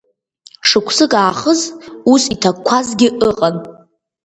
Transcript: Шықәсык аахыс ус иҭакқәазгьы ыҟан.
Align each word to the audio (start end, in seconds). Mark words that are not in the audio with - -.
Шықәсык 0.69 1.13
аахыс 1.21 1.61
ус 2.13 2.23
иҭакқәазгьы 2.33 3.07
ыҟан. 3.29 3.55